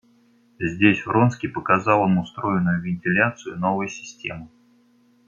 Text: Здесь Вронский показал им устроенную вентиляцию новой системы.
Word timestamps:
Здесь 0.59 1.05
Вронский 1.05 1.47
показал 1.47 2.07
им 2.07 2.17
устроенную 2.17 2.81
вентиляцию 2.81 3.59
новой 3.59 3.87
системы. 3.87 4.49